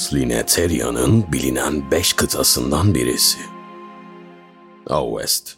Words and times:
Slineteria'nın 0.00 1.32
bilinen 1.32 1.90
beş 1.90 2.12
kıtasından 2.12 2.94
birisi. 2.94 3.38
West. 4.88 5.56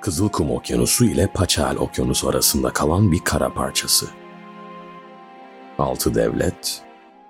Kızılkum 0.00 0.50
Okyanusu 0.50 1.04
ile 1.04 1.26
Paçal 1.34 1.76
Okyanusu 1.76 2.28
arasında 2.28 2.70
kalan 2.72 3.12
bir 3.12 3.18
kara 3.24 3.54
parçası. 3.54 4.06
Altı 5.78 6.14
devlet 6.14 6.82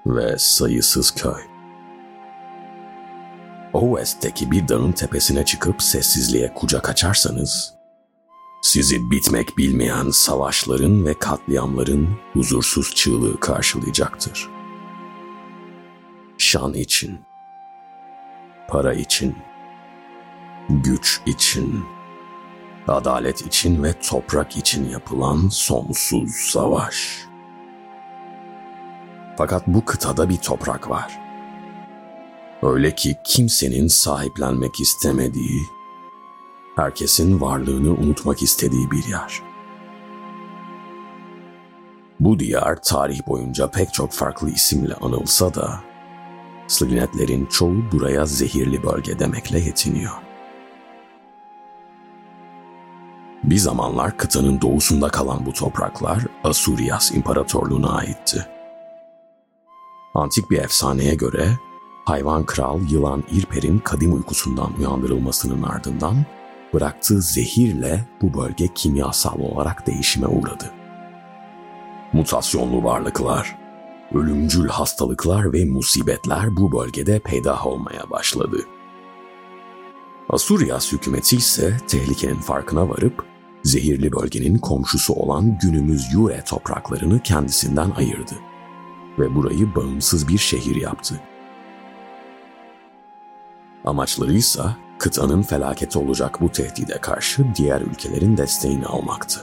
ve 0.06 0.38
sayısız 0.38 1.10
köy. 1.10 1.42
West'teki 3.72 4.50
bir 4.50 4.68
dağın 4.68 4.92
tepesine 4.92 5.44
çıkıp 5.44 5.82
sessizliğe 5.82 6.54
kucak 6.54 6.88
açarsanız, 6.88 7.74
sizi 8.62 9.10
bitmek 9.10 9.58
bilmeyen 9.58 10.10
savaşların 10.10 11.06
ve 11.06 11.14
katliamların 11.14 12.08
huzursuz 12.32 12.94
çığlığı 12.94 13.40
karşılayacaktır.'' 13.40 14.57
Şan 16.48 16.74
için, 16.74 17.20
para 18.68 18.92
için, 18.92 19.36
güç 20.68 21.20
için, 21.26 21.84
adalet 22.88 23.46
için 23.46 23.82
ve 23.82 23.92
toprak 23.92 24.56
için 24.56 24.90
yapılan 24.90 25.48
sonsuz 25.48 26.30
savaş. 26.30 27.18
Fakat 29.38 29.66
bu 29.66 29.84
kıtada 29.84 30.28
bir 30.28 30.36
toprak 30.36 30.90
var. 30.90 31.18
Öyle 32.62 32.94
ki 32.94 33.16
kimsenin 33.24 33.88
sahiplenmek 33.88 34.80
istemediği, 34.80 35.62
herkesin 36.76 37.40
varlığını 37.40 37.90
unutmak 37.90 38.42
istediği 38.42 38.90
bir 38.90 39.04
yer. 39.04 39.42
Bu 42.20 42.38
diyar 42.38 42.82
tarih 42.82 43.26
boyunca 43.26 43.70
pek 43.70 43.94
çok 43.94 44.12
farklı 44.12 44.50
isimle 44.50 44.94
anılsa 44.94 45.54
da 45.54 45.87
Slinetlerin 46.68 47.46
çoğu 47.46 47.76
buraya 47.92 48.26
zehirli 48.26 48.82
bölge 48.82 49.18
demekle 49.18 49.58
yetiniyor. 49.58 50.12
Bir 53.44 53.56
zamanlar 53.56 54.16
kıtanın 54.16 54.60
doğusunda 54.60 55.08
kalan 55.08 55.46
bu 55.46 55.52
topraklar 55.52 56.26
Asurias 56.44 57.12
İmparatorluğu'na 57.12 57.90
aitti. 57.90 58.46
Antik 60.14 60.50
bir 60.50 60.58
efsaneye 60.58 61.14
göre 61.14 61.48
hayvan 62.04 62.46
kral 62.46 62.80
yılan 62.90 63.24
İrper'in 63.32 63.78
kadim 63.78 64.14
uykusundan 64.14 64.72
uyandırılmasının 64.78 65.62
ardından 65.62 66.16
bıraktığı 66.74 67.22
zehirle 67.22 68.04
bu 68.22 68.42
bölge 68.42 68.68
kimyasal 68.74 69.40
olarak 69.40 69.86
değişime 69.86 70.26
uğradı. 70.26 70.70
Mutasyonlu 72.12 72.84
varlıklar 72.84 73.67
ölümcül 74.14 74.68
hastalıklar 74.68 75.52
ve 75.52 75.64
musibetler 75.64 76.56
bu 76.56 76.72
bölgede 76.72 77.18
peydah 77.18 77.66
olmaya 77.66 78.10
başladı. 78.10 78.56
Asuryas 80.30 80.92
hükümeti 80.92 81.36
ise 81.36 81.76
tehlikenin 81.88 82.40
farkına 82.40 82.88
varıp 82.88 83.24
zehirli 83.64 84.12
bölgenin 84.12 84.58
komşusu 84.58 85.14
olan 85.14 85.58
günümüz 85.62 86.12
Yure 86.12 86.44
topraklarını 86.44 87.22
kendisinden 87.22 87.90
ayırdı 87.90 88.34
ve 89.18 89.34
burayı 89.34 89.74
bağımsız 89.74 90.28
bir 90.28 90.38
şehir 90.38 90.76
yaptı. 90.76 91.20
Amaçları 93.84 94.32
ise 94.32 94.62
kıtanın 94.98 95.42
felaketi 95.42 95.98
olacak 95.98 96.40
bu 96.40 96.52
tehdide 96.52 96.98
karşı 97.00 97.46
diğer 97.54 97.80
ülkelerin 97.80 98.36
desteğini 98.36 98.86
almaktı. 98.86 99.40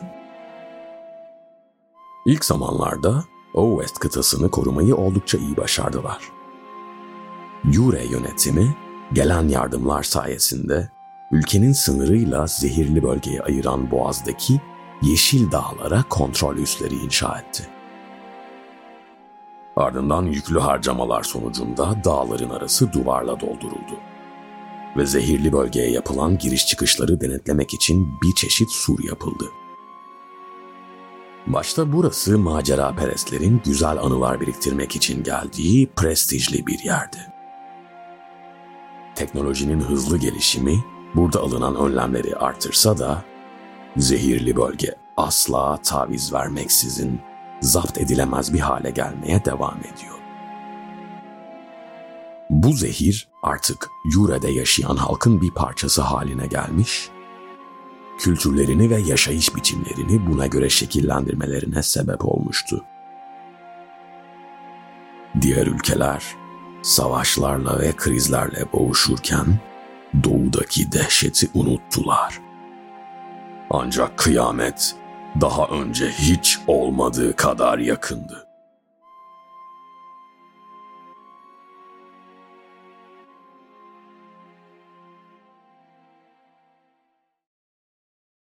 İlk 2.25 2.45
zamanlarda 2.45 3.23
West 3.55 3.99
kıtasını 3.99 4.51
korumayı 4.51 4.95
oldukça 4.95 5.37
iyi 5.37 5.57
başardılar. 5.57 6.19
Yure 7.63 8.05
yönetimi 8.05 8.75
gelen 9.13 9.47
yardımlar 9.47 10.03
sayesinde 10.03 10.89
ülkenin 11.31 11.71
sınırıyla 11.71 12.47
zehirli 12.47 13.03
bölgeyi 13.03 13.41
ayıran 13.41 13.91
boğazdaki 13.91 14.61
yeşil 15.01 15.51
dağlara 15.51 16.03
kontrol 16.09 16.57
üsleri 16.57 16.95
inşa 16.95 17.39
etti. 17.39 17.67
Ardından 19.75 20.23
yüklü 20.23 20.59
harcamalar 20.59 21.23
sonucunda 21.23 22.03
dağların 22.03 22.49
arası 22.49 22.93
duvarla 22.93 23.39
dolduruldu 23.39 23.99
ve 24.97 25.05
zehirli 25.05 25.53
bölgeye 25.53 25.91
yapılan 25.91 26.37
giriş 26.37 26.67
çıkışları 26.67 27.21
denetlemek 27.21 27.73
için 27.73 28.07
bir 28.23 28.35
çeşit 28.35 28.71
sur 28.71 29.03
yapıldı. 29.03 29.45
Başta 31.47 31.91
burası 31.91 32.39
macera 32.39 32.95
perestlerin 32.95 33.61
güzel 33.65 33.97
anılar 33.97 34.41
biriktirmek 34.41 34.95
için 34.95 35.23
geldiği 35.23 35.89
prestijli 35.95 36.67
bir 36.67 36.79
yerdi. 36.79 37.17
Teknolojinin 39.15 39.79
hızlı 39.79 40.17
gelişimi 40.17 40.83
burada 41.15 41.39
alınan 41.39 41.75
önlemleri 41.75 42.35
artırsa 42.35 42.97
da 42.97 43.23
zehirli 43.97 44.55
bölge 44.55 44.95
asla 45.17 45.77
taviz 45.77 46.33
vermeksizin 46.33 47.21
zapt 47.61 47.97
edilemez 47.97 48.53
bir 48.53 48.59
hale 48.59 48.89
gelmeye 48.89 49.45
devam 49.45 49.77
ediyor. 49.79 50.15
Bu 52.49 52.73
zehir 52.73 53.27
artık 53.43 53.89
Yure'de 54.13 54.51
yaşayan 54.51 54.95
halkın 54.95 55.41
bir 55.41 55.51
parçası 55.51 56.01
haline 56.01 56.47
gelmiş 56.47 57.09
kültürlerini 58.19 58.89
ve 58.89 59.01
yaşayış 59.01 59.55
biçimlerini 59.55 60.27
buna 60.27 60.47
göre 60.47 60.69
şekillendirmelerine 60.69 61.83
sebep 61.83 62.25
olmuştu. 62.25 62.85
Diğer 65.41 65.67
ülkeler 65.67 66.23
savaşlarla 66.83 67.79
ve 67.79 67.91
krizlerle 67.91 68.65
boğuşurken 68.73 69.59
doğudaki 70.23 70.91
dehşeti 70.91 71.49
unuttular. 71.53 72.39
Ancak 73.69 74.17
kıyamet 74.17 74.95
daha 75.41 75.67
önce 75.67 76.09
hiç 76.09 76.59
olmadığı 76.67 77.35
kadar 77.35 77.77
yakındı. 77.77 78.44